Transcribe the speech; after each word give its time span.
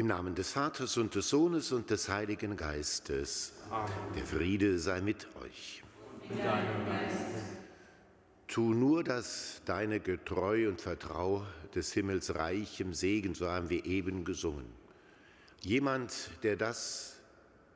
Im 0.00 0.06
Namen 0.06 0.34
des 0.34 0.52
Vaters 0.52 0.96
und 0.96 1.14
des 1.14 1.28
Sohnes 1.28 1.72
und 1.72 1.90
des 1.90 2.08
Heiligen 2.08 2.56
Geistes. 2.56 3.52
Amen. 3.68 3.92
Der 4.16 4.24
Friede 4.24 4.78
sei 4.78 5.02
mit 5.02 5.26
euch. 5.42 5.82
Mit 6.26 6.38
deinem 6.38 6.86
Geist. 6.86 7.16
Tu 8.48 8.72
nur 8.72 9.04
das 9.04 9.60
deine 9.66 10.00
Getreu 10.00 10.70
und 10.70 10.80
Vertrau 10.80 11.44
des 11.74 11.92
Himmels 11.92 12.34
reichem 12.34 12.94
Segen, 12.94 13.34
so 13.34 13.46
haben 13.50 13.68
wir 13.68 13.84
eben 13.84 14.24
gesungen. 14.24 14.64
Jemand, 15.60 16.30
der 16.44 16.56
das 16.56 17.16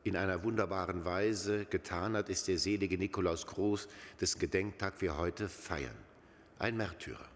in 0.02 0.16
einer 0.16 0.42
wunderbaren 0.44 1.04
Weise 1.04 1.66
getan 1.66 2.16
hat, 2.16 2.30
ist 2.30 2.48
der 2.48 2.56
selige 2.56 2.96
Nikolaus 2.96 3.46
Groß, 3.46 3.86
dessen 4.18 4.38
Gedenktag 4.38 4.94
wir 5.02 5.18
heute 5.18 5.46
feiern. 5.50 5.98
Ein 6.58 6.78
Märtyrer, 6.78 7.28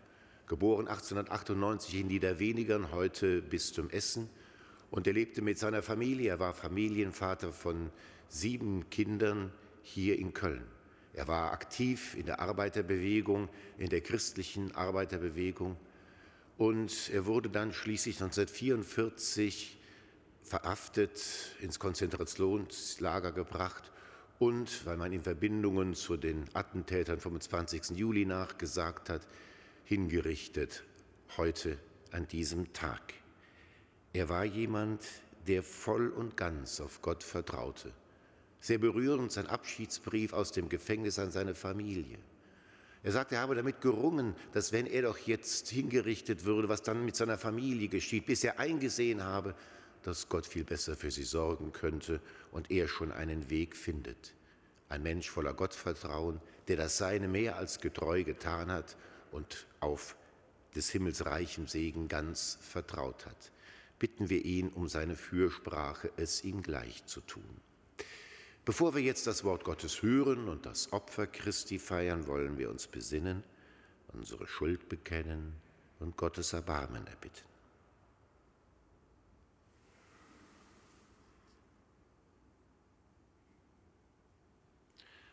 geboren 0.46 0.88
1898 0.88 1.94
in 1.94 2.06
Niederwenigern, 2.06 2.90
heute 2.90 3.42
bis 3.42 3.70
zum 3.70 3.90
Essen 3.90 4.30
und 4.90 5.06
er 5.06 5.12
lebte 5.12 5.42
mit 5.42 5.58
seiner 5.58 5.82
Familie. 5.82 6.30
Er 6.30 6.40
war 6.40 6.54
Familienvater 6.54 7.52
von 7.52 7.90
sieben 8.28 8.88
Kindern 8.90 9.52
hier 9.82 10.18
in 10.18 10.32
Köln. 10.32 10.64
Er 11.14 11.26
war 11.28 11.52
aktiv 11.52 12.14
in 12.14 12.26
der 12.26 12.40
Arbeiterbewegung, 12.40 13.48
in 13.78 13.88
der 13.88 14.00
christlichen 14.00 14.74
Arbeiterbewegung. 14.74 15.76
Und 16.56 17.10
er 17.12 17.26
wurde 17.26 17.48
dann 17.50 17.72
schließlich 17.72 18.16
1944 18.16 19.78
verhaftet, 20.42 21.20
ins 21.60 21.78
Konzentrationslager 21.78 23.32
gebracht 23.32 23.92
und, 24.38 24.86
weil 24.86 24.96
man 24.96 25.12
ihm 25.12 25.22
Verbindungen 25.22 25.94
zu 25.94 26.16
den 26.16 26.44
Attentätern 26.54 27.20
vom 27.20 27.40
20. 27.40 27.90
Juli 27.90 28.24
nachgesagt 28.24 29.10
hat, 29.10 29.26
hingerichtet, 29.84 30.84
heute 31.36 31.78
an 32.12 32.26
diesem 32.28 32.72
Tag. 32.72 33.14
Er 34.12 34.28
war 34.28 34.44
jemand, 34.44 35.04
der 35.46 35.62
voll 35.62 36.08
und 36.08 36.36
ganz 36.36 36.80
auf 36.80 37.02
Gott 37.02 37.22
vertraute. 37.22 37.92
Sehr 38.60 38.78
berührend 38.78 39.30
sein 39.30 39.46
Abschiedsbrief 39.46 40.32
aus 40.32 40.50
dem 40.50 40.68
Gefängnis 40.68 41.18
an 41.18 41.30
seine 41.30 41.54
Familie. 41.54 42.18
Er 43.02 43.12
sagte, 43.12 43.36
er 43.36 43.42
habe 43.42 43.54
damit 43.54 43.80
gerungen, 43.80 44.34
dass 44.52 44.72
wenn 44.72 44.86
er 44.86 45.02
doch 45.02 45.18
jetzt 45.18 45.68
hingerichtet 45.68 46.44
würde, 46.44 46.68
was 46.68 46.82
dann 46.82 47.04
mit 47.04 47.16
seiner 47.16 47.38
Familie 47.38 47.88
geschieht, 47.88 48.26
bis 48.26 48.42
er 48.44 48.58
eingesehen 48.58 49.22
habe, 49.22 49.54
dass 50.02 50.28
Gott 50.28 50.46
viel 50.46 50.64
besser 50.64 50.96
für 50.96 51.10
sie 51.10 51.22
sorgen 51.22 51.72
könnte 51.72 52.20
und 52.50 52.70
er 52.70 52.88
schon 52.88 53.12
einen 53.12 53.50
Weg 53.50 53.76
findet. 53.76 54.34
Ein 54.88 55.02
Mensch 55.02 55.30
voller 55.30 55.54
Gottvertrauen, 55.54 56.40
der 56.66 56.76
das 56.76 56.98
Seine 56.98 57.28
mehr 57.28 57.56
als 57.56 57.78
getreu 57.78 58.24
getan 58.24 58.72
hat 58.72 58.96
und 59.32 59.66
auf 59.80 60.16
des 60.74 60.90
Himmels 60.90 61.26
reichem 61.26 61.68
Segen 61.68 62.08
ganz 62.08 62.58
vertraut 62.62 63.26
hat 63.26 63.52
bitten 63.98 64.30
wir 64.30 64.44
ihn 64.44 64.68
um 64.68 64.88
seine 64.88 65.16
Fürsprache, 65.16 66.10
es 66.16 66.44
ihm 66.44 66.62
gleich 66.62 67.04
zu 67.06 67.20
tun. 67.20 67.60
Bevor 68.64 68.94
wir 68.94 69.02
jetzt 69.02 69.26
das 69.26 69.44
Wort 69.44 69.64
Gottes 69.64 70.02
hören 70.02 70.48
und 70.48 70.66
das 70.66 70.92
Opfer 70.92 71.26
Christi 71.26 71.78
feiern, 71.78 72.26
wollen 72.26 72.58
wir 72.58 72.70
uns 72.70 72.86
besinnen, 72.86 73.42
unsere 74.08 74.46
Schuld 74.46 74.88
bekennen 74.88 75.54
und 76.00 76.16
Gottes 76.16 76.52
Erbarmen 76.52 77.06
erbitten. 77.06 77.48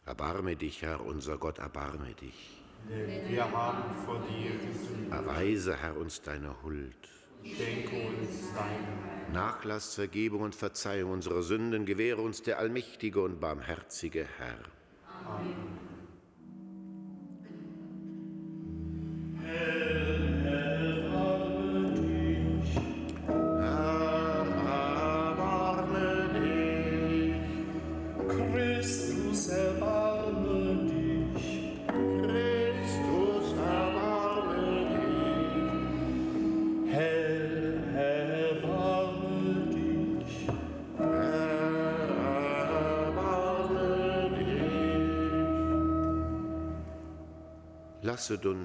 Erbarme 0.06 0.56
dich, 0.56 0.84
Herr, 0.84 1.04
unser 1.04 1.38
Gott, 1.38 1.58
erbarme 1.58 2.14
dich. 2.14 2.62
Denn 2.88 3.28
wir 3.28 3.52
haben 3.52 4.06
vor 4.06 4.20
dir 4.28 4.52
gesündigt. 4.52 5.12
Erweise, 5.12 5.76
Herr, 5.76 5.98
uns 5.98 6.22
deine 6.22 6.62
Huld 6.62 6.96
Schenke 7.54 7.96
uns 8.08 8.54
deine 8.54 9.34
Nachlass, 9.34 9.96
Vergebung 9.96 10.42
und 10.42 10.56
Verzeihung 10.56 11.12
unserer 11.12 11.44
Sünden 11.44 11.86
gewähre 11.86 12.22
uns 12.22 12.42
der 12.42 12.58
allmächtige 12.58 13.22
und 13.22 13.40
barmherzige 13.40 14.26
Herr. 14.38 14.60
Amen. 15.26 15.75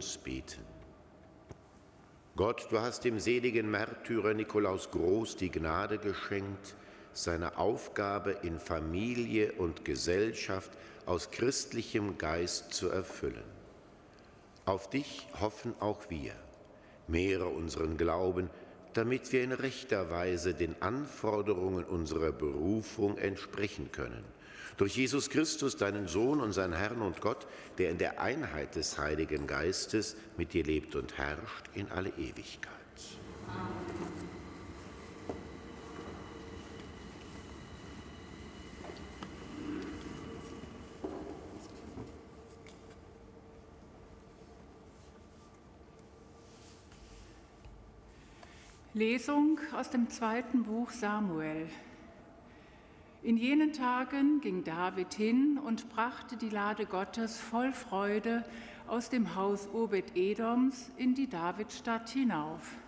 Uns 0.00 0.16
beten. 0.16 0.64
Gott, 2.34 2.68
du 2.70 2.80
hast 2.80 3.04
dem 3.04 3.20
seligen 3.20 3.70
Märtyrer 3.70 4.32
Nikolaus 4.32 4.90
Groß 4.90 5.36
die 5.36 5.50
Gnade 5.50 5.98
geschenkt, 5.98 6.74
seine 7.12 7.58
Aufgabe 7.58 8.30
in 8.42 8.58
Familie 8.58 9.52
und 9.52 9.84
Gesellschaft 9.84 10.70
aus 11.04 11.30
christlichem 11.30 12.16
Geist 12.16 12.72
zu 12.72 12.88
erfüllen. 12.88 13.44
Auf 14.64 14.88
dich 14.88 15.28
hoffen 15.38 15.74
auch 15.80 16.08
wir. 16.08 16.32
Mehre 17.06 17.48
unseren 17.48 17.98
Glauben, 17.98 18.48
damit 18.94 19.30
wir 19.32 19.44
in 19.44 19.52
rechter 19.52 20.10
Weise 20.10 20.54
den 20.54 20.80
Anforderungen 20.80 21.84
unserer 21.84 22.32
Berufung 22.32 23.18
entsprechen 23.18 23.92
können 23.92 24.24
durch 24.76 24.96
Jesus 24.96 25.30
Christus, 25.30 25.76
deinen 25.76 26.08
Sohn, 26.08 26.40
unseren 26.40 26.72
Herrn 26.72 27.02
und 27.02 27.20
Gott, 27.20 27.46
der 27.78 27.90
in 27.90 27.98
der 27.98 28.20
Einheit 28.20 28.76
des 28.76 28.98
Heiligen 28.98 29.46
Geistes 29.46 30.16
mit 30.36 30.52
dir 30.52 30.64
lebt 30.64 30.96
und 30.96 31.18
herrscht 31.18 31.68
in 31.74 31.90
alle 31.90 32.10
Ewigkeit. 32.10 32.70
Lesung 48.92 49.58
aus 49.74 49.88
dem 49.88 50.10
zweiten 50.10 50.64
Buch 50.64 50.90
Samuel. 50.90 51.68
In 53.22 53.36
jenen 53.36 53.74
Tagen 53.74 54.40
ging 54.40 54.64
David 54.64 55.12
hin 55.12 55.58
und 55.58 55.90
brachte 55.90 56.38
die 56.38 56.48
Lade 56.48 56.86
Gottes 56.86 57.38
voll 57.38 57.74
Freude 57.74 58.46
aus 58.88 59.10
dem 59.10 59.34
Haus 59.34 59.68
Obed-Edoms 59.74 60.90
in 60.96 61.14
die 61.14 61.28
Davidstadt 61.28 62.08
hinauf. 62.08 62.78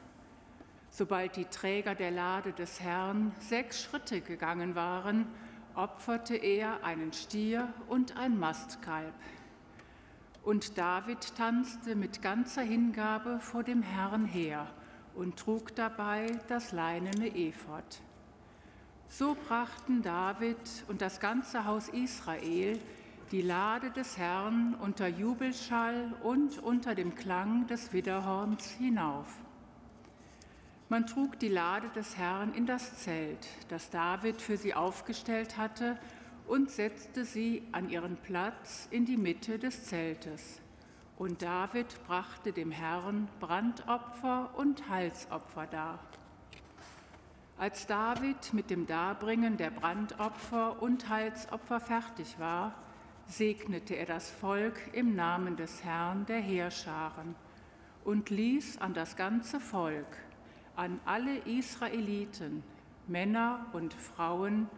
Sobald 0.89 1.37
die 1.37 1.45
Träger 1.45 1.95
der 1.95 2.11
Lade 2.11 2.55
des 2.55 2.81
Herrn 2.81 3.33
sechs 3.41 3.83
Schritte 3.83 4.23
gegangen 4.23 4.75
waren, 4.75 5.27
opferte 5.75 6.35
er 6.35 6.83
einen 6.83 7.13
Stier 7.13 7.69
und 7.89 8.17
ein 8.17 8.39
Mastkalb. 8.39 9.13
Und 10.43 10.79
David 10.79 11.37
tanzte 11.37 11.95
mit 11.95 12.23
ganzer 12.23 12.63
Hingabe 12.63 13.39
vor 13.39 13.65
dem 13.65 13.83
Herrn 13.83 14.25
her 14.25 14.67
und 15.15 15.39
trug 15.39 15.75
dabei 15.75 16.27
das 16.49 16.73
leinene 16.73 17.37
Ephod. 17.37 18.01
So 19.15 19.37
brachten 19.47 20.01
David 20.01 20.57
und 20.89 21.03
das 21.03 21.21
ganze 21.21 21.67
Haus 21.67 21.91
Israel 21.91 22.81
die 23.31 23.43
Lade 23.43 23.91
des 23.91 24.17
Herrn 24.17 24.75
unter 24.81 25.07
Jubelschall 25.07 26.15
und 26.23 26.63
unter 26.63 26.95
dem 26.95 27.15
Klang 27.15 27.67
des 27.67 27.93
Widderhorns 27.93 28.71
hinauf. 28.71 29.27
Man 30.89 31.07
trug 31.07 31.39
die 31.39 31.51
Lade 31.51 31.91
des 31.91 32.17
Herrn 32.17 32.55
in 32.55 32.65
das 32.65 33.01
Zelt, 33.01 33.47
das 33.69 33.91
David 33.91 34.41
für 34.41 34.57
sie 34.57 34.73
aufgestellt 34.73 35.59
hatte, 35.59 35.99
und 36.47 36.71
setzte 36.71 37.27
sie 37.27 37.63
an 37.71 37.91
ihren 37.91 38.17
Platz 38.17 38.89
in 38.91 39.05
die 39.05 39.19
Mitte 39.19 39.59
des 39.59 39.85
Zeltes. 39.85 40.63
Und 41.19 41.43
David 41.43 41.87
brachte 42.07 42.55
dem 42.55 42.71
Herrn 42.71 43.29
Brandopfer 43.41 44.55
und 44.57 44.89
Halsopfer 44.89 45.67
dar. 45.67 45.99
Als 47.59 47.87
David 47.87 48.55
mit 48.55 48.71
dem 48.71 48.87
Darbringen 48.87 49.57
der 49.57 49.71
Brandopfer 49.71 50.83
und 50.83 51.09
Heilsopfer 51.09 51.81
fertig 51.81 52.39
war, 52.39 52.75
segnete 53.27 53.95
er 53.95 54.07
das 54.07 54.31
Volk 54.31 54.81
im 54.93 55.15
Namen 55.15 55.57
des 55.57 55.85
Herrn 55.85 56.27
der 56.27 56.41
Heerscharen 56.41 57.35
und 58.05 58.31
ließ 58.31 58.79
an 58.79 58.95
das 58.95 59.17
ganze 59.17 59.61
Volk, 59.61 60.09
an 60.75 60.99
alle 61.05 61.39
Israeliten, 61.39 62.65
Männer 63.07 63.67
und 63.73 63.95
Frauen, 63.95 64.69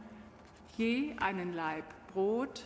je 0.76 1.16
einen 1.18 1.54
Laib 1.54 1.84
Brot, 2.12 2.64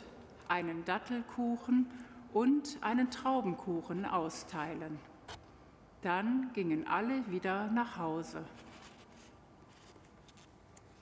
einen 0.48 0.84
Dattelkuchen 0.84 1.86
und 2.32 2.78
einen 2.80 3.10
Traubenkuchen 3.10 4.04
austeilen. 4.04 4.98
Dann 6.02 6.50
gingen 6.54 6.86
alle 6.86 7.30
wieder 7.30 7.68
nach 7.68 7.98
Hause. 7.98 8.44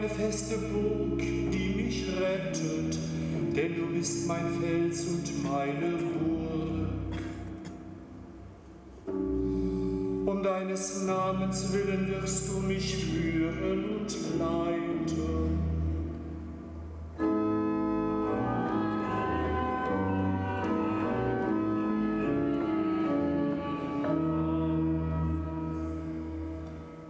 eine 0.00 0.08
feste 0.08 0.56
Burg, 0.56 1.18
die 1.18 1.74
mich 1.76 2.06
rettet, 2.18 2.98
denn 3.54 3.76
du 3.76 3.86
bist 3.92 4.26
mein 4.26 4.46
Fels 4.58 5.04
und 5.04 5.44
meine 5.44 5.98
Burg. 5.98 7.18
Um 10.26 10.42
deines 10.42 11.04
Namens 11.04 11.70
willen 11.74 12.08
wirst 12.08 12.48
du 12.48 12.60
mich 12.60 12.96
führen 12.96 13.84
und 13.98 14.38
leiten. 14.38 15.20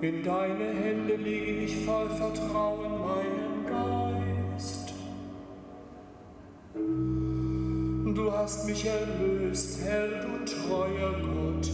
In 0.02 0.24
deine 0.24 0.64
Hände 0.64 1.16
lege 1.16 1.64
ich 1.64 1.84
voll 1.84 2.08
Vertrauen 2.08 2.79
erlöst, 9.60 9.80
Herr, 9.84 10.08
du 10.08 10.44
treuer 10.44 11.12
Gott. 11.20 11.70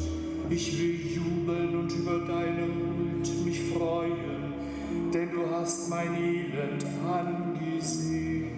Ich 0.50 0.78
will 0.78 1.00
jubeln 1.14 1.76
und 1.76 1.92
über 1.92 2.20
deine 2.20 2.62
Huld 2.62 3.44
mich 3.44 3.60
freuen, 3.72 4.54
denn 5.12 5.30
du 5.32 5.50
hast 5.50 5.90
mein 5.90 6.14
Elend 6.14 6.84
angesehen. 7.04 8.52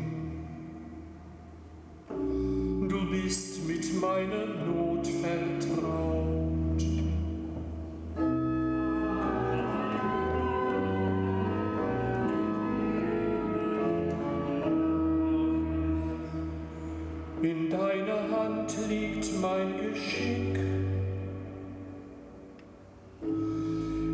Du 2.08 3.11
bist 3.11 3.66
mit 3.66 4.00
meiner 4.00 4.47
Not 4.47 5.06
vertraut. 5.06 6.07
Liegt 18.88 19.40
mein 19.40 19.75
Geschick. 19.80 20.58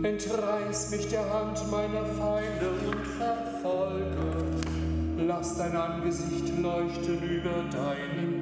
Entreiß 0.05 0.91
mich 0.91 1.09
der 1.09 1.33
Hand 1.33 1.59
meiner 1.71 2.05
Feinde 2.05 2.71
und 2.89 3.07
verfolge. 3.07 4.45
Lass 5.27 5.59
dein 5.59 5.77
Angesicht 5.77 6.59
leuchten 6.61 7.23
über 7.23 7.65
deinen 7.71 8.34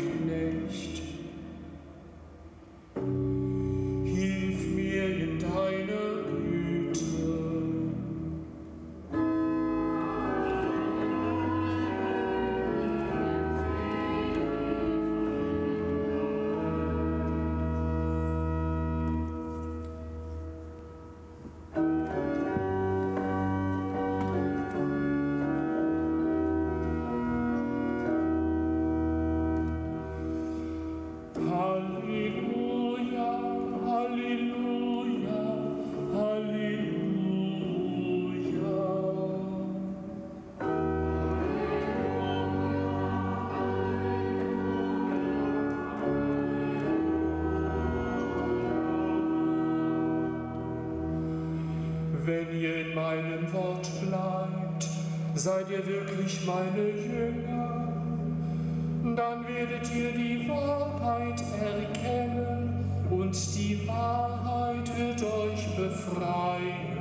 Ihr 52.52 52.86
in 52.86 52.94
meinem 52.94 53.50
Wort 53.52 53.88
bleibt, 54.02 54.86
seid 55.34 55.70
ihr 55.70 55.86
wirklich 55.86 56.44
meine 56.44 56.90
Jünger. 56.90 57.88
Dann 59.16 59.46
werdet 59.48 59.90
ihr 59.94 60.12
die 60.12 60.48
Wahrheit 60.48 61.42
erkennen 61.60 62.84
und 63.10 63.34
die 63.56 63.88
Wahrheit 63.88 64.86
wird 64.98 65.22
euch 65.22 65.76
befreien. 65.76 66.91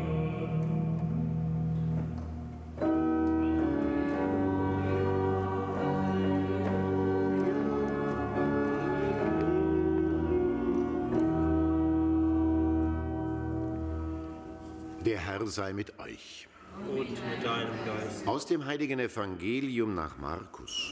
Herr 15.32 15.48
sei 15.48 15.72
mit 15.72 15.98
euch. 15.98 16.46
und 16.90 17.10
mit 17.10 17.42
deinem 17.42 17.86
Geist. 17.86 18.28
Aus 18.28 18.46
dem 18.48 18.66
heiligen 18.66 19.00
Evangelium 19.00 19.96
nach 19.96 20.18
Markus. 20.18 20.92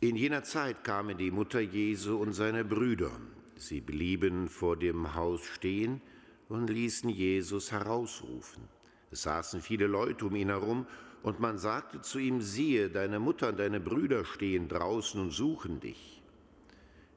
In 0.00 0.16
jener 0.16 0.42
Zeit 0.42 0.82
kamen 0.82 1.16
die 1.18 1.30
Mutter 1.30 1.60
Jesu 1.60 2.16
und 2.16 2.32
seine 2.32 2.64
Brüder. 2.64 3.12
Sie 3.56 3.80
blieben 3.80 4.48
vor 4.48 4.76
dem 4.76 5.14
Haus 5.14 5.44
stehen 5.44 6.00
und 6.48 6.68
ließen 6.68 7.10
Jesus 7.10 7.70
herausrufen. 7.70 8.64
Es 9.12 9.22
saßen 9.22 9.62
viele 9.62 9.86
Leute 9.86 10.26
um 10.26 10.34
ihn 10.34 10.48
herum, 10.48 10.88
und 11.22 11.38
man 11.38 11.58
sagte 11.58 12.00
zu 12.00 12.18
ihm, 12.18 12.42
siehe, 12.42 12.90
deine 12.90 13.20
Mutter 13.20 13.50
und 13.50 13.60
deine 13.60 13.78
Brüder 13.78 14.24
stehen 14.24 14.66
draußen 14.66 15.20
und 15.20 15.30
suchen 15.30 15.78
dich. 15.78 16.20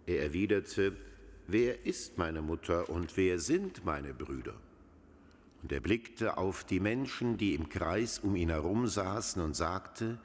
Er 0.05 0.21
erwiderte, 0.21 0.95
wer 1.47 1.85
ist 1.85 2.17
meine 2.17 2.41
Mutter 2.41 2.89
und 2.89 3.15
wer 3.17 3.39
sind 3.39 3.85
meine 3.85 4.13
Brüder? 4.13 4.55
Und 5.63 5.71
er 5.71 5.79
blickte 5.79 6.37
auf 6.37 6.63
die 6.63 6.79
Menschen, 6.79 7.37
die 7.37 7.53
im 7.53 7.69
Kreis 7.69 8.19
um 8.19 8.35
ihn 8.35 8.49
herum 8.49 8.87
saßen, 8.87 9.41
und 9.41 9.55
sagte, 9.55 10.19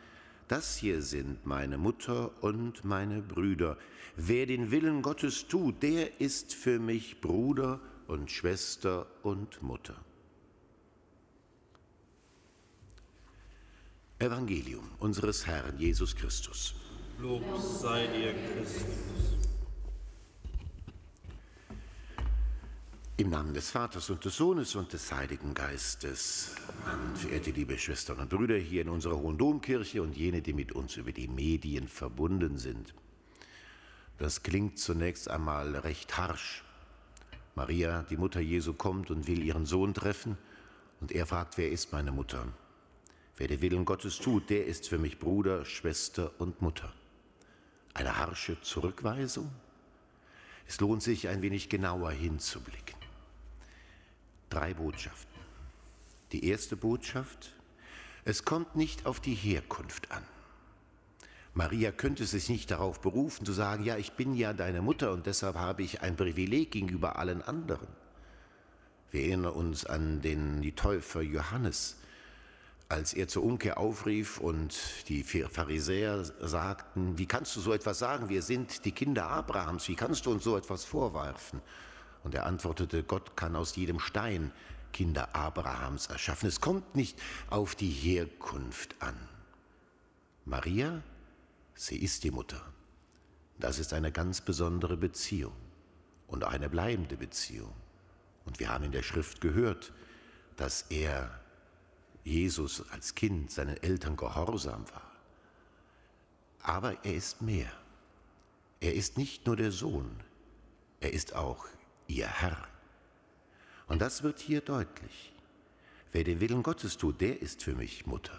das 0.49 0.77
hier 0.77 1.01
sind 1.01 1.47
meine 1.47 1.79
Mutter 1.79 2.31
und 2.43 2.85
meine 2.85 3.23
Brüder. 3.23 3.79
Wer 4.17 4.47
den 4.47 4.71
Willen 4.71 5.01
Gottes 5.01 5.49
tut, 5.49 5.83
der 5.83 6.21
ist 6.21 6.55
für 6.55 6.79
mich 6.79 7.21
Bruder 7.21 7.81
und 8.07 8.31
Schwester 8.31 9.07
und 9.23 9.63
Mutter. 9.63 9.97
Evangelium 14.19 14.89
unseres 14.99 15.47
Herrn 15.47 15.79
Jesus 15.79 16.15
Christus. 16.15 16.75
Lob 17.19 17.43
sei 17.59 18.07
dir, 18.07 18.35
Christus. 18.35 19.32
Im 23.19 23.29
Namen 23.29 23.53
des 23.53 23.71
Vaters 23.71 24.09
und 24.09 24.25
des 24.25 24.37
Sohnes 24.37 24.75
und 24.75 24.91
des 24.95 25.13
Heiligen 25.13 25.53
Geistes. 25.53 26.55
Amen. 26.87 27.15
Verehrte 27.15 27.51
liebe 27.51 27.77
Schwestern 27.79 28.19
und 28.21 28.31
Brüder 28.31 28.57
hier 28.57 28.81
in 28.81 28.89
unserer 28.89 29.19
Hohen 29.19 29.37
Domkirche 29.37 30.01
und 30.03 30.17
jene, 30.17 30.41
die 30.41 30.55
mit 30.55 30.73
uns 30.73 30.97
über 30.97 31.13
die 31.13 31.29
Medien 31.29 31.89
verbunden 31.89 32.57
sind. 32.57 32.95
Das 34.17 34.43
klingt 34.43 34.79
zunächst 34.79 35.31
einmal 35.31 35.77
recht 35.77 36.17
harsch. 36.17 36.65
Maria, 37.55 38.03
die 38.09 38.17
Mutter 38.17 38.41
Jesu, 38.41 38.73
kommt 38.73 39.11
und 39.11 39.27
will 39.27 39.43
ihren 39.43 39.67
Sohn 39.67 39.93
treffen 39.93 40.39
und 41.03 41.13
er 41.13 41.27
fragt, 41.27 41.59
wer 41.59 41.71
ist 41.71 41.93
meine 41.93 42.13
Mutter? 42.13 42.47
Wer 43.37 43.49
den 43.49 43.61
Willen 43.61 43.85
Gottes 43.85 44.21
tut, 44.21 44.49
der 44.49 44.65
ist 44.65 44.89
für 44.89 44.99
mich 44.99 45.19
Bruder, 45.19 45.67
Schwester 45.67 46.33
und 46.39 46.63
Mutter. 46.63 46.91
Eine 47.93 48.17
harsche 48.17 48.59
Zurückweisung? 48.63 49.51
Es 50.67 50.81
lohnt 50.81 51.03
sich 51.03 51.29
ein 51.29 51.43
wenig 51.43 51.69
genauer 51.69 52.13
hinzublicken. 52.13 53.02
Drei 54.53 54.75
Botschaften. 54.75 55.41
Die 56.33 56.47
erste 56.47 56.77
Botschaft, 56.77 57.55
es 58.27 58.45
kommt 58.45 58.77
nicht 58.77 59.07
auf 59.07 59.19
die 59.19 59.33
Herkunft 59.33 60.13
an. 60.13 60.23
Maria 61.55 61.91
könnte 61.91 62.27
sich 62.27 62.51
nicht 62.51 62.71
darauf 62.71 63.01
berufen 63.01 63.47
zu 63.47 63.55
sagen, 63.55 63.83
ja, 63.83 63.97
ich 63.97 64.13
bin 64.13 64.35
ja 64.35 64.53
deine 64.53 64.83
Mutter 64.83 65.13
und 65.13 65.25
deshalb 65.25 65.57
habe 65.57 65.83
ich 65.83 66.03
ein 66.03 66.17
Privileg 66.17 66.71
gegenüber 66.71 67.17
allen 67.17 67.41
anderen. 67.41 67.89
Wir 69.11 69.23
erinnern 69.23 69.55
uns 69.55 69.87
an 69.87 70.21
den 70.21 70.61
die 70.61 70.73
Täufer 70.73 71.23
Johannes, 71.23 71.97
als 72.91 73.15
er 73.15 73.29
zur 73.29 73.45
Umkehr 73.45 73.79
aufrief 73.79 74.37
und 74.37 74.79
die 75.09 75.23
Pharisäer 75.23 76.25
sagten, 76.25 77.17
wie 77.17 77.25
kannst 77.25 77.57
du 77.57 77.61
so 77.61 77.73
etwas 77.73 78.01
sagen, 78.01 78.29
wir 78.29 78.43
sind 78.43 78.85
die 78.85 78.93
Kinder 78.93 79.29
Abrahams, 79.29 79.89
wie 79.89 79.97
kannst 79.97 80.27
du 80.27 80.31
uns 80.31 80.45
so 80.45 80.59
etwas 80.59 80.85
vorwerfen? 80.85 81.63
Und 82.25 82.35
er 82.35 82.47
antwortete, 82.47 83.03
Gott 83.03 83.37
kann 83.37 83.57
aus 83.57 83.77
jedem 83.77 83.99
Stein 83.99 84.53
Kinder 84.93 85.35
Abrahams 85.35 86.07
erschaffen. 86.07 86.49
Es 86.49 86.61
kommt 86.61 86.95
nicht 86.95 87.21
auf 87.49 87.75
die 87.75 87.91
Herkunft 87.91 88.95
an. 89.01 89.17
Maria 90.45 91.03
Sie 91.75 91.97
ist 91.97 92.25
die 92.25 92.31
Mutter. 92.31 92.61
Das 93.59 93.79
ist 93.79 93.93
eine 93.93 94.13
ganz 94.13 94.41
besondere 94.41 94.97
Beziehung 94.97 95.55
und 96.27 96.45
eine 96.45 96.69
bleibende 96.69 97.17
Beziehung. 97.17 97.73
Und 98.45 98.61
wir 98.61 98.69
haben 98.69 98.85
in 98.85 98.93
der 98.93 99.03
Schrift 99.03 99.41
gehört, 99.41 99.93
dass 100.57 100.83
er 100.91 101.41
Jesus 102.25 102.89
als 102.91 103.15
Kind 103.15 103.51
seinen 103.51 103.77
Eltern 103.83 104.17
gehorsam 104.17 104.85
war. 104.91 105.11
Aber 106.63 107.05
er 107.05 107.15
ist 107.15 107.43
mehr. 107.43 107.73
Er 108.81 108.95
ist 108.95 109.17
nicht 109.17 109.47
nur 109.47 109.57
der 109.57 109.73
Sohn, 109.73 110.11
er 111.01 111.13
ist 111.13 111.35
auch 111.35 111.67
ihr 112.17 112.29
Herr. 112.29 112.67
Und 113.89 114.01
das 114.01 114.23
wird 114.23 114.39
hier 114.39 114.61
deutlich. 114.61 115.33
Wer 116.13 116.25
den 116.25 116.41
Willen 116.41 116.63
Gottes 116.63 116.97
tut, 116.99 117.21
der 117.21 117.41
ist 117.41 117.63
für 117.63 117.75
mich 117.75 118.07
Mutter. 118.07 118.39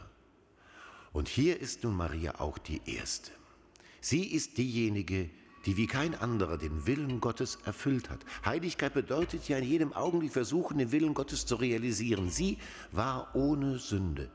Und 1.11 1.27
hier 1.27 1.59
ist 1.59 1.83
nun 1.83 1.95
Maria 1.95 2.39
auch 2.39 2.57
die 2.57 2.81
Erste. 2.85 3.31
Sie 4.01 4.25
ist 4.25 4.57
diejenige, 4.57 5.29
die 5.65 5.77
wie 5.77 5.87
kein 5.87 6.15
anderer 6.15 6.57
den 6.57 6.85
Willen 6.85 7.21
Gottes 7.21 7.57
erfüllt 7.65 8.09
hat. 8.09 8.25
Heiligkeit 8.45 8.93
bedeutet 8.93 9.47
ja 9.47 9.57
in 9.57 9.63
jedem 9.63 9.93
Augenblick 9.93 10.33
versuchen, 10.33 10.77
den 10.77 10.91
Willen 10.91 11.13
Gottes 11.13 11.45
zu 11.45 11.55
realisieren. 11.55 12.29
Sie 12.29 12.57
war 12.91 13.33
ohne 13.35 13.79
Sünde 13.79 14.29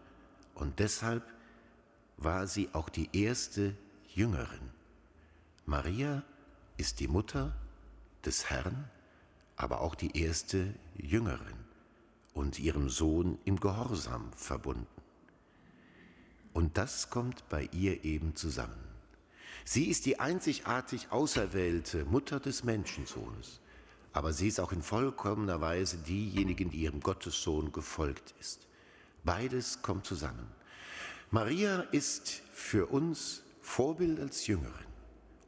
und 0.55 0.79
deshalb 0.79 1.23
war 2.17 2.47
sie 2.47 2.69
auch 2.73 2.89
die 2.89 3.09
erste 3.13 3.77
Jüngerin. 4.15 4.71
Maria 5.67 6.23
ist 6.77 7.01
die 7.01 7.09
Mutter 7.09 7.55
des 8.25 8.49
Herrn, 8.51 8.89
aber 9.59 9.81
auch 9.81 9.97
die 9.97 10.17
erste 10.17 10.73
Jüngerin 10.97 11.59
und 12.33 12.61
ihrem 12.61 12.89
Sohn 12.89 13.39
im 13.45 13.59
Gehorsam 13.59 14.33
verbunden. 14.33 14.87
Und 16.53 16.79
das 16.79 17.11
kommt 17.11 17.49
bei 17.49 17.69
ihr 17.73 18.05
eben 18.05 18.37
zusammen. 18.37 18.85
Sie 19.65 19.87
ist 19.87 20.07
die 20.07 20.21
einzigartig 20.21 21.11
auserwählte 21.11 22.05
Mutter 22.05 22.41
des 22.41 22.63
Menschensohnes, 22.63 23.61
aber 24.13 24.33
sie 24.33 24.49
ist 24.49 24.61
auch 24.61 24.73
in 24.73 24.81
vollkommener 24.81 25.61
Weise 25.61 25.99
diejenige, 25.99 26.65
die 26.65 26.79
ihrem 26.79 27.01
Gottessohn 27.01 27.73
gefolgt 27.73 28.35
ist. 28.41 28.67
Beides 29.25 29.83
kommt 29.83 30.07
zusammen. 30.07 30.47
Maria 31.31 31.81
ist 31.91 32.43
für 32.53 32.87
uns 32.87 33.43
Vorbild 33.61 34.21
als 34.21 34.47
Jüngerin 34.47 34.87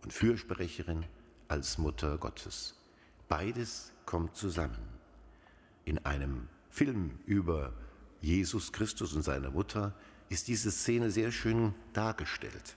und 0.03 0.13
Fürsprecherin 0.13 1.07
als 1.49 1.79
Mutter 1.79 2.19
Gottes. 2.19 2.75
Beides 3.29 3.93
kommt 4.11 4.35
zusammen. 4.35 4.89
In 5.85 6.05
einem 6.05 6.49
Film 6.69 7.21
über 7.27 7.73
Jesus 8.21 8.73
Christus 8.73 9.15
und 9.15 9.23
seine 9.23 9.51
Mutter 9.51 9.95
ist 10.29 10.49
diese 10.49 10.73
Szene 10.73 11.13
sehr 11.13 11.31
schön 11.31 11.75
dargestellt. 11.93 12.77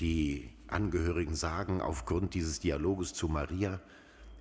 Die 0.00 0.48
Angehörigen 0.66 1.34
sagen 1.34 1.82
aufgrund 1.82 2.32
dieses 2.32 2.58
Dialoges 2.58 3.12
zu 3.12 3.28
Maria, 3.28 3.82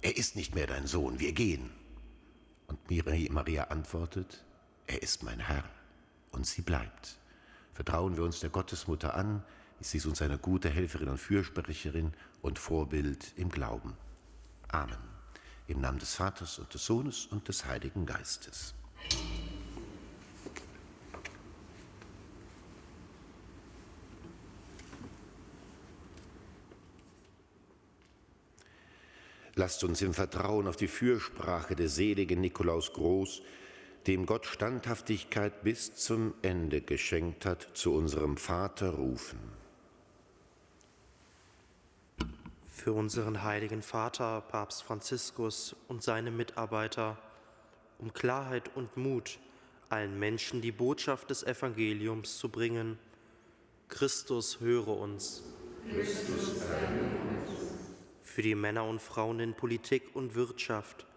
er 0.01 0.15
ist 0.15 0.37
nicht 0.37 0.55
mehr 0.55 0.67
dein 0.67 0.87
Sohn, 0.87 1.19
wir 1.19 1.33
gehen. 1.33 1.69
Und 2.67 2.79
Maria 3.33 3.65
antwortet, 3.65 4.45
er 4.85 5.03
ist 5.03 5.23
mein 5.23 5.41
Herr 5.41 5.65
und 6.31 6.45
sie 6.45 6.61
bleibt. 6.61 7.19
Vertrauen 7.73 8.15
wir 8.15 8.23
uns 8.23 8.39
der 8.39 8.51
Gottesmutter 8.51 9.15
an, 9.15 9.43
ist 9.81 9.91
sie 9.91 10.07
uns 10.07 10.21
eine 10.21 10.37
gute 10.37 10.69
Helferin 10.69 11.09
und 11.09 11.17
Fürsprecherin 11.17 12.13
und 12.41 12.57
Vorbild 12.57 13.33
im 13.35 13.49
Glauben. 13.49 13.97
Amen. 14.69 15.16
Im 15.67 15.81
Namen 15.81 15.99
des 15.99 16.15
Vaters 16.15 16.59
und 16.59 16.73
des 16.73 16.85
Sohnes 16.85 17.25
und 17.25 17.47
des 17.47 17.65
Heiligen 17.65 18.05
Geistes. 18.05 18.73
Lasst 29.55 29.83
uns 29.83 30.03
im 30.03 30.13
Vertrauen 30.13 30.67
auf 30.67 30.75
die 30.75 30.87
Fürsprache 30.87 31.75
des 31.75 31.95
seligen 31.95 32.39
Nikolaus 32.41 32.93
Groß, 32.93 33.41
dem 34.05 34.27
Gott 34.27 34.45
Standhaftigkeit 34.45 35.63
bis 35.63 35.95
zum 35.95 36.35
Ende 36.43 36.79
geschenkt 36.81 37.45
hat, 37.45 37.67
zu 37.73 37.93
unserem 37.93 38.37
Vater 38.37 38.91
rufen. 38.91 39.39
Für 42.77 42.93
unseren 42.93 43.43
heiligen 43.43 43.81
Vater, 43.81 44.39
Papst 44.39 44.83
Franziskus 44.83 45.75
und 45.87 46.03
seine 46.03 46.29
Mitarbeiter, 46.29 47.17
um 47.97 48.13
Klarheit 48.13 48.69
und 48.75 48.95
Mut, 48.95 49.39
allen 49.89 50.19
Menschen 50.19 50.61
die 50.61 50.71
Botschaft 50.71 51.31
des 51.31 51.41
Evangeliums 51.41 52.37
zu 52.37 52.49
bringen. 52.49 52.99
Christus 53.89 54.59
höre 54.59 54.89
uns. 54.89 55.41
Christus 55.89 56.61
für 58.21 58.43
die 58.43 58.53
Männer 58.53 58.85
und 58.85 59.01
Frauen 59.01 59.39
in 59.39 59.55
Politik 59.55 60.15
und 60.15 60.35
Wirtschaft, 60.35 61.07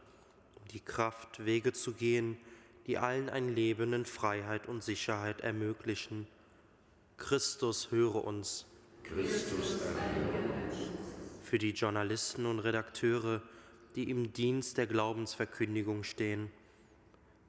um 0.56 0.66
die 0.68 0.80
Kraft, 0.80 1.44
Wege 1.44 1.74
zu 1.74 1.92
gehen, 1.92 2.38
die 2.86 2.96
allen 2.96 3.28
ein 3.28 3.54
Leben 3.54 3.92
in 3.92 4.06
Freiheit 4.06 4.66
und 4.66 4.82
Sicherheit 4.82 5.42
ermöglichen. 5.42 6.26
Christus 7.18 7.90
höre 7.90 8.24
uns. 8.24 8.64
Christus 9.04 9.74
uns. 9.74 10.09
Für 11.50 11.58
die 11.58 11.72
Journalisten 11.72 12.46
und 12.46 12.60
Redakteure, 12.60 13.42
die 13.96 14.08
im 14.08 14.32
Dienst 14.32 14.78
der 14.78 14.86
Glaubensverkündigung 14.86 16.04
stehen. 16.04 16.48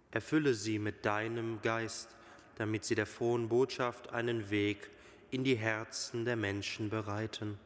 Erfülle 0.10 0.56
sie 0.56 0.80
mit 0.80 1.06
deinem 1.06 1.62
Geist, 1.62 2.10
damit 2.56 2.84
sie 2.84 2.96
der 2.96 3.06
frohen 3.06 3.48
Botschaft 3.48 4.12
einen 4.12 4.50
Weg 4.50 4.90
in 5.30 5.44
die 5.44 5.54
Herzen 5.54 6.26
der 6.26 6.36
Menschen 6.36 6.90
bereiten. 6.90 7.60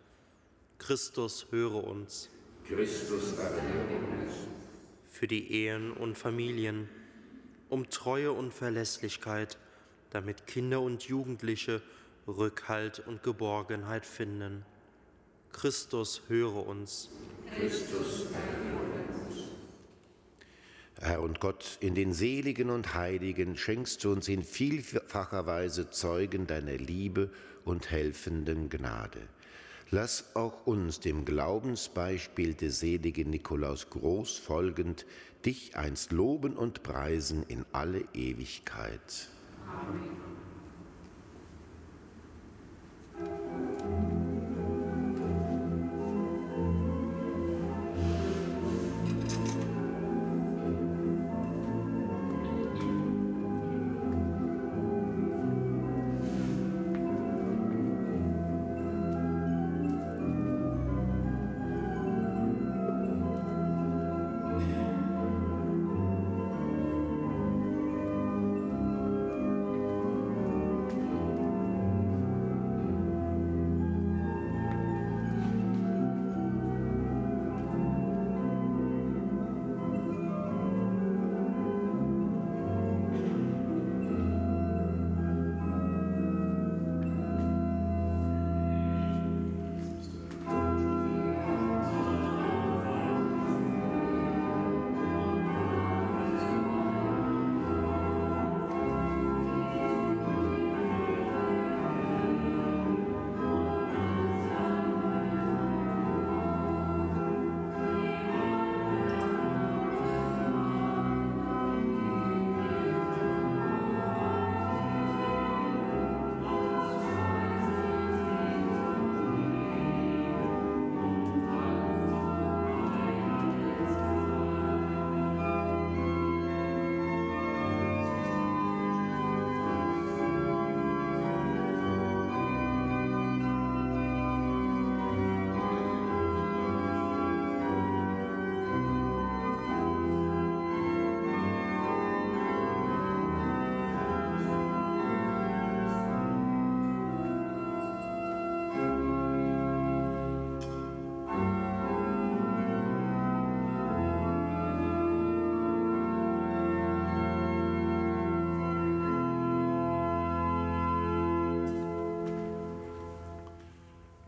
Christus, 0.78 1.48
höre 1.52 1.82
uns. 1.82 2.30
Christus, 2.68 3.38
erhöre 3.38 3.96
uns. 3.96 4.34
Für 5.10 5.28
die 5.28 5.54
Ehen 5.54 5.94
und 5.94 6.18
Familien, 6.18 6.90
um 7.70 7.90
Treue 7.90 8.34
und 8.34 8.54
Verlässlichkeit, 8.54 9.58
damit 10.10 10.48
Kinder 10.48 10.82
und 10.82 11.04
Jugendliche 11.04 11.82
Rückhalt 12.28 13.00
und 13.08 13.24
Geborgenheit 13.24 14.06
finden. 14.06 14.66
Christus, 15.56 16.22
höre 16.28 16.68
uns. 16.68 17.10
Christus, 17.58 18.26
uns. 18.26 19.44
Herr 21.00 21.22
und 21.22 21.40
Gott, 21.40 21.78
in 21.80 21.96
den 21.96 22.12
Seligen 22.14 22.70
und 22.70 22.94
Heiligen 22.94 23.56
schenkst 23.56 24.04
du 24.04 24.12
uns 24.12 24.28
in 24.28 24.44
vielfacher 24.44 25.46
Weise 25.46 25.90
Zeugen 25.90 26.46
deiner 26.46 26.76
Liebe 26.76 27.30
und 27.64 27.90
helfenden 27.90 28.70
Gnade. 28.70 29.22
Lass 29.92 30.36
auch 30.36 30.68
uns 30.68 31.00
dem 31.00 31.24
Glaubensbeispiel 31.24 32.54
des 32.54 32.82
seligen 32.82 33.30
Nikolaus 33.30 33.90
Groß 33.90 34.38
folgend 34.38 35.06
dich 35.46 35.78
einst 35.78 36.12
loben 36.12 36.58
und 36.58 36.84
preisen 36.84 37.44
in 37.48 37.66
alle 37.72 38.04
Ewigkeit. 38.14 39.30
Amen. 39.66 40.45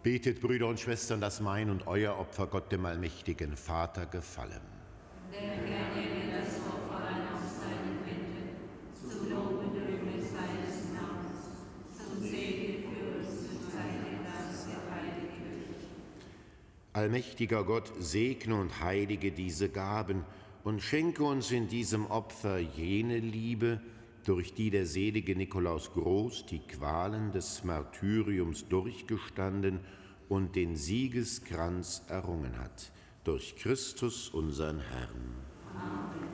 Betet, 0.07 0.39
Brüder 0.39 0.69
und 0.69 0.79
Schwestern, 0.79 1.19
dass 1.19 1.41
mein 1.41 1.69
und 1.69 1.85
euer 1.85 2.17
Opfer 2.17 2.47
Gott 2.47 2.71
dem 2.71 2.85
allmächtigen 2.85 3.57
Vater 3.57 4.05
gefallen. 4.05 4.61
Allmächtiger 16.93 17.65
Gott, 17.65 17.91
segne 17.99 18.55
und 18.55 18.79
heilige 18.79 19.33
diese 19.33 19.67
Gaben 19.67 20.23
und 20.63 20.81
schenke 20.81 21.25
uns 21.25 21.51
in 21.51 21.67
diesem 21.67 22.05
Opfer 22.05 22.59
jene 22.59 23.19
Liebe, 23.19 23.81
durch 24.27 24.53
die 24.53 24.69
der 24.69 24.85
selige 24.85 25.37
Nikolaus 25.37 25.93
Groß 25.93 26.47
die 26.47 26.59
Qualen 26.59 27.31
des 27.31 27.63
Martyriums 27.63 28.67
durchgestanden 28.67 29.79
und 30.27 30.57
den 30.57 30.75
Siegeskranz 30.75 32.03
errungen 32.09 32.57
hat. 32.57 32.91
Durch 33.23 33.55
Christus, 33.55 34.27
unseren 34.27 34.81
Herrn. 34.81 35.33
Amen. 35.73 36.27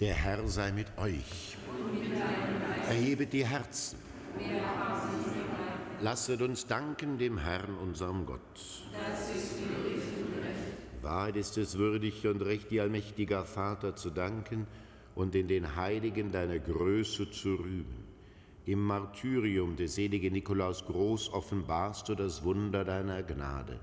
Der 0.00 0.14
Herr 0.14 0.48
sei 0.48 0.72
mit 0.72 0.86
euch. 0.96 1.58
Erhebet 2.88 3.34
die 3.34 3.46
Herzen. 3.46 3.98
Lasset 6.00 6.40
uns 6.40 6.66
danken 6.66 7.18
dem 7.18 7.36
Herrn, 7.36 7.76
unserem 7.76 8.24
Gott. 8.24 8.40
Das 8.92 9.36
ist 9.36 9.56
recht. 9.58 11.02
Wahrheit 11.02 11.36
ist 11.36 11.58
es 11.58 11.76
würdig 11.76 12.26
und 12.26 12.40
recht, 12.40 12.70
dir 12.70 12.84
allmächtiger 12.84 13.44
Vater 13.44 13.94
zu 13.94 14.08
danken 14.08 14.66
und 15.14 15.34
in 15.34 15.48
den 15.48 15.76
Heiligen 15.76 16.32
deiner 16.32 16.58
Größe 16.58 17.30
zu 17.30 17.54
rühmen. 17.54 18.04
Im 18.66 18.84
Martyrium 18.84 19.76
des 19.76 19.94
seligen 19.94 20.32
Nikolaus 20.32 20.84
Groß 20.86 21.32
offenbarst 21.32 22.08
du 22.08 22.14
das 22.14 22.42
Wunder 22.44 22.84
deiner 22.84 23.22
Gnade, 23.22 23.78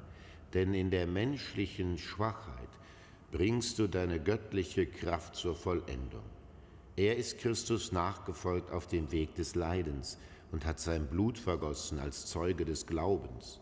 denn 0.54 0.74
in 0.74 0.90
der 0.90 1.08
menschlichen 1.08 1.98
Schwachheit 1.98 2.70
bringst 3.32 3.80
du 3.80 3.88
deine 3.88 4.20
göttliche 4.20 4.88
Kraft 4.88 5.36
zur 5.36 5.56
Vollendung. 5.56 6.24
Er 6.96 7.16
ist 7.16 7.38
Christus 7.38 7.92
nachgefolgt 7.92 8.72
auf 8.72 8.88
dem 8.88 9.12
Weg 9.12 9.36
des 9.36 9.56
Leidens, 9.56 10.18
und 10.52 10.66
hat 10.66 10.80
sein 10.80 11.08
Blut 11.08 11.38
vergossen 11.38 12.00
als 12.00 12.26
Zeuge 12.26 12.66
des 12.66 12.86
Glaubens. 12.86 13.60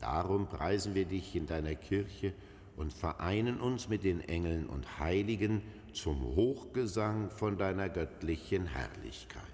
Darum 0.00 0.48
preisen 0.48 0.94
wir 0.94 1.04
dich 1.04 1.36
in 1.36 1.46
deiner 1.46 1.74
Kirche 1.74 2.32
und 2.76 2.92
vereinen 2.92 3.60
uns 3.60 3.88
mit 3.88 4.04
den 4.04 4.20
Engeln 4.20 4.66
und 4.66 4.98
Heiligen 4.98 5.62
zum 5.94 6.34
Hochgesang 6.36 7.30
von 7.30 7.56
deiner 7.56 7.88
göttlichen 7.88 8.66
Herrlichkeit. 8.66 9.53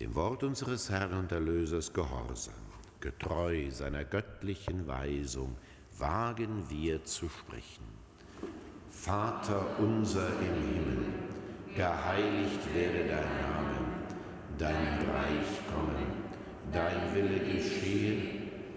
Dem 0.00 0.14
Wort 0.14 0.44
unseres 0.44 0.90
Herrn 0.90 1.12
und 1.12 1.32
Erlösers 1.32 1.92
gehorsam, 1.92 2.54
getreu 3.00 3.70
seiner 3.70 4.04
göttlichen 4.04 4.86
Weisung, 4.86 5.56
wagen 5.98 6.64
wir 6.68 7.04
zu 7.04 7.28
sprechen. 7.28 7.84
Vater 8.90 9.66
unser 9.78 10.28
im 10.28 10.74
Himmel, 10.74 11.04
geheiligt 11.74 12.74
werde 12.74 13.08
dein 13.08 13.42
Name 13.42 13.58
dein 14.58 14.98
Reich 15.08 15.60
komme, 15.72 16.06
dein 16.72 17.14
Wille 17.14 17.38
geschehe, 17.38 18.22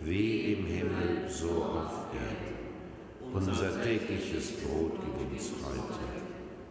wie 0.01 0.53
im 0.53 0.65
Himmel, 0.65 1.27
so 1.27 1.63
auf 1.63 2.05
Erden. 2.13 3.33
Unser 3.33 3.81
tägliches 3.81 4.51
Brot 4.61 4.93
gib 5.17 5.31
uns 5.31 5.51
heute 5.63 6.10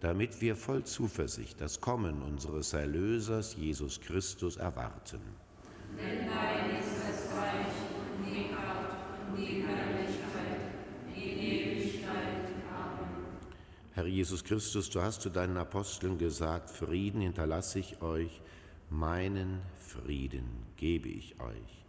damit 0.00 0.40
wir 0.40 0.54
voll 0.54 0.84
Zuversicht 0.84 1.60
das 1.60 1.80
Kommen 1.80 2.22
unseres 2.22 2.72
Erlösers 2.72 3.56
Jesus 3.56 4.00
Christus 4.00 4.56
erwarten. 4.56 5.20
Denn 5.96 6.28
dein 6.28 6.78
ist 6.78 6.96
das 7.08 7.36
Reich 7.36 7.66
und 7.98 8.26
die 8.26 8.48
Kraft 8.48 8.96
und 9.28 9.36
die 9.36 9.62
Herrlichkeit 9.62 10.60
in 11.16 11.38
Ewigkeit. 11.38 12.52
Amen. 12.72 13.26
Herr 13.94 14.06
Jesus 14.06 14.44
Christus, 14.44 14.88
du 14.90 15.02
hast 15.02 15.22
zu 15.22 15.30
deinen 15.30 15.56
Aposteln 15.56 16.18
gesagt, 16.18 16.70
Frieden 16.70 17.20
hinterlasse 17.20 17.80
ich 17.80 18.00
euch, 18.00 18.40
meinen 18.90 19.60
Frieden 19.80 20.48
gebe 20.76 21.08
ich 21.08 21.40
euch. 21.40 21.84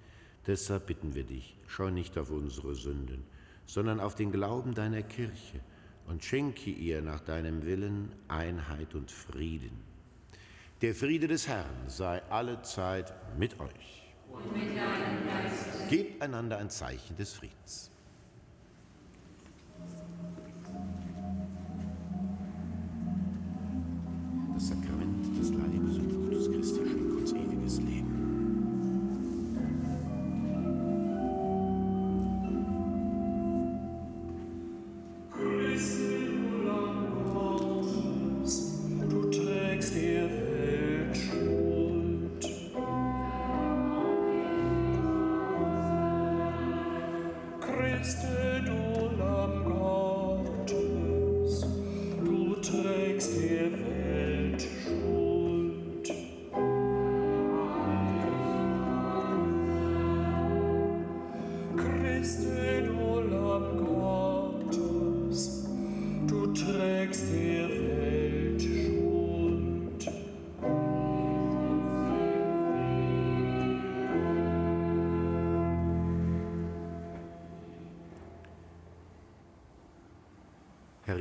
Deshalb 0.48 0.88
bitten 0.88 1.14
wir 1.14 1.26
dich, 1.26 1.56
schau 1.68 1.90
nicht 1.90 2.18
auf 2.18 2.32
unsere 2.32 2.74
Sünden, 2.74 3.24
sondern 3.68 4.00
auf 4.00 4.16
den 4.16 4.32
Glauben 4.32 4.74
deiner 4.74 5.04
Kirche 5.04 5.60
und 6.10 6.24
schenke 6.24 6.72
ihr 6.72 7.02
nach 7.02 7.20
deinem 7.22 7.66
Willen 7.66 8.12
Einheit 8.28 8.96
und 8.96 9.12
Frieden. 9.12 9.72
Der 10.82 10.96
Friede 10.96 11.28
des 11.28 11.48
Herrn 11.48 11.88
sei 11.88 12.22
alle 12.30 12.62
Zeit 12.64 13.14
mit 13.38 13.60
euch. 13.60 14.14
Und 14.32 14.52
mit 14.54 14.76
deinem 14.76 15.28
Geist. 15.28 15.90
Gebt 15.90 16.22
einander 16.22 16.58
ein 16.58 16.70
Zeichen 16.70 17.16
des 17.16 17.34
Friedens. 17.34 17.92
Das 24.56 24.68
Sakrament 24.68 25.38
des 25.38 25.50
Leibes 25.52 25.98
und 25.98 26.10
Blutes 26.10 26.52
Christi 26.52 26.90
schenkt 26.90 27.14
uns 27.14 27.34
ewiges 27.34 27.78
Leben. 27.82 28.19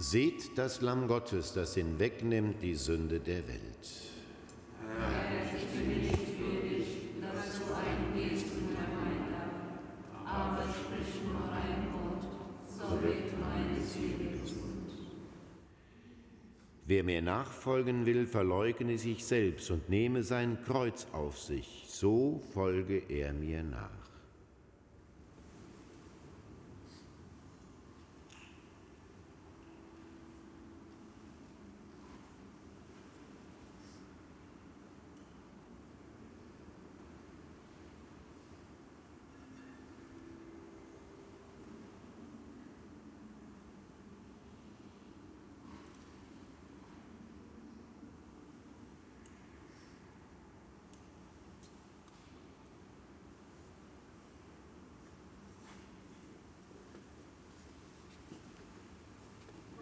Seht 0.00 0.56
das 0.56 0.80
Lamm 0.80 1.08
Gottes, 1.08 1.54
das 1.54 1.74
hinwegnimmt 1.74 2.62
die 2.62 2.76
Sünde 2.76 3.18
der 3.18 3.48
Welt. 3.48 4.08
Wer 16.86 17.02
mir 17.02 17.20
nachfolgen 17.20 18.06
will, 18.06 18.28
verleugne 18.28 18.98
sich 18.98 19.24
selbst 19.24 19.72
und 19.72 19.88
nehme 19.88 20.22
sein 20.22 20.58
Kreuz 20.64 21.08
auf 21.10 21.36
sich, 21.40 21.86
so 21.88 22.40
folge 22.54 23.02
er 23.08 23.32
mir 23.32 23.64
nach. 23.64 23.97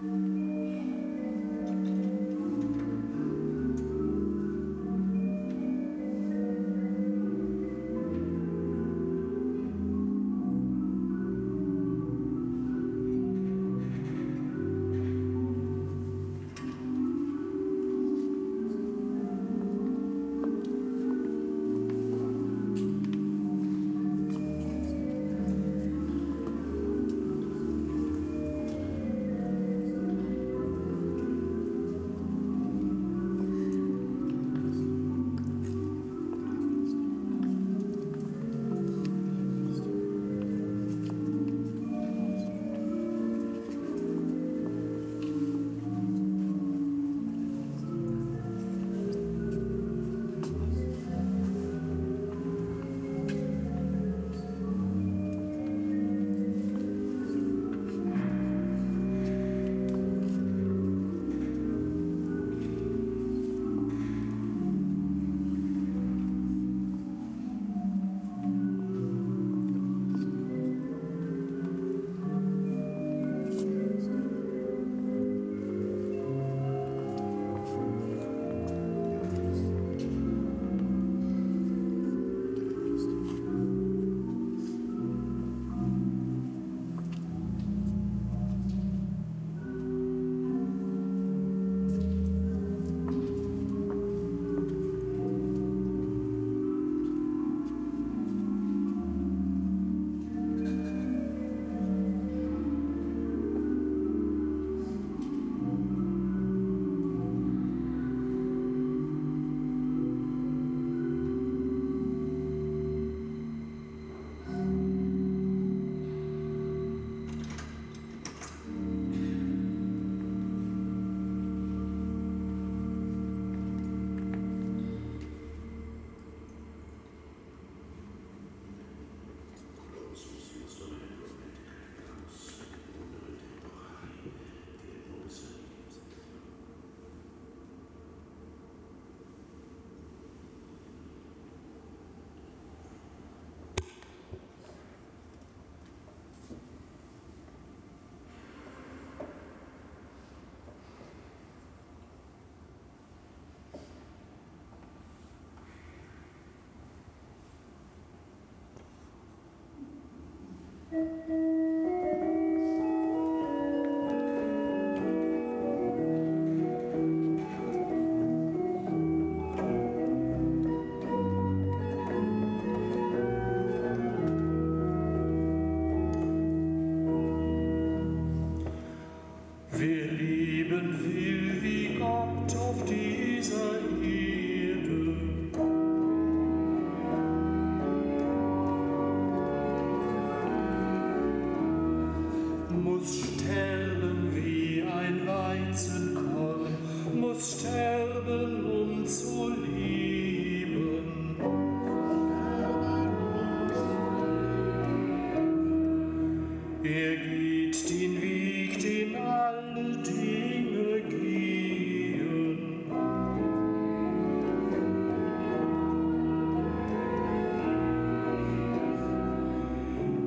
Mm-hmm. 0.03 0.36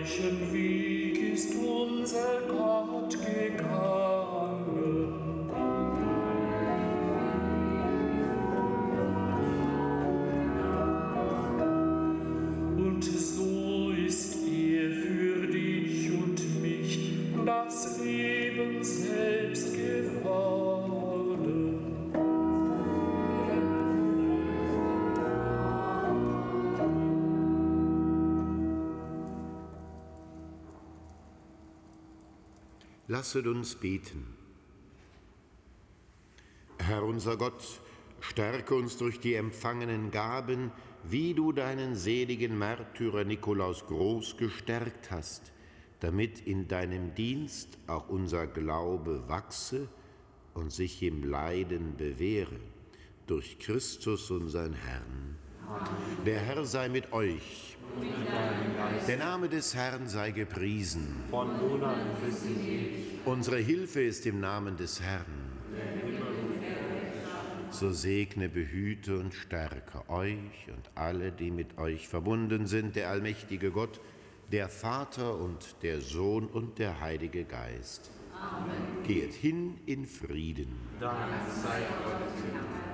gleichen 0.00 0.52
Weg 0.52 1.32
ist 1.34 1.54
unser 1.56 2.40
Gott 2.48 3.10
gegangen. 3.10 4.09
Lasset 33.20 33.46
uns 33.46 33.74
beten. 33.74 34.24
Herr 36.78 37.02
unser 37.02 37.36
Gott, 37.36 37.82
stärke 38.20 38.74
uns 38.74 38.96
durch 38.96 39.20
die 39.20 39.34
empfangenen 39.34 40.10
Gaben, 40.10 40.72
wie 41.04 41.34
du 41.34 41.52
deinen 41.52 41.96
seligen 41.96 42.58
Märtyrer 42.58 43.24
Nikolaus 43.24 43.84
groß 43.86 44.38
gestärkt 44.38 45.10
hast, 45.10 45.52
damit 46.00 46.46
in 46.46 46.66
deinem 46.66 47.14
Dienst 47.14 47.76
auch 47.88 48.08
unser 48.08 48.46
Glaube 48.46 49.28
wachse 49.28 49.86
und 50.54 50.72
sich 50.72 51.02
im 51.02 51.22
Leiden 51.22 51.98
bewähre. 51.98 52.58
Durch 53.26 53.58
Christus 53.58 54.30
unseren 54.30 54.72
Herrn. 54.72 55.36
Der 56.26 56.40
Herr 56.40 56.64
sei 56.64 56.88
mit 56.88 57.12
euch. 57.12 57.76
Der 59.08 59.16
Name 59.16 59.48
des 59.48 59.74
Herrn 59.74 60.06
sei 60.08 60.30
gepriesen. 60.30 61.24
Von 61.30 61.56
nun 61.58 61.82
an 61.82 61.98
bis 62.24 62.44
in. 62.44 63.10
Unsere 63.24 63.58
Hilfe 63.58 64.02
ist 64.02 64.26
im 64.26 64.40
Namen 64.40 64.76
des 64.76 65.00
Herrn. 65.00 65.50
So 67.70 67.92
segne, 67.92 68.48
behüte 68.48 69.18
und 69.18 69.32
stärke 69.32 70.08
euch 70.10 70.68
und 70.68 70.90
alle, 70.96 71.30
die 71.30 71.50
mit 71.50 71.78
euch 71.78 72.08
verbunden 72.08 72.66
sind, 72.66 72.96
der 72.96 73.10
allmächtige 73.10 73.70
Gott, 73.70 74.00
der 74.50 74.68
Vater 74.68 75.36
und 75.36 75.76
der 75.82 76.00
Sohn 76.00 76.46
und 76.46 76.78
der 76.78 77.00
Heilige 77.00 77.44
Geist. 77.44 78.10
Amen. 78.34 79.04
Geht 79.06 79.34
hin 79.34 79.78
in 79.86 80.04
Frieden. 80.06 80.76
Dank 80.98 81.16
sei 81.62 81.80
Gott. 82.04 82.89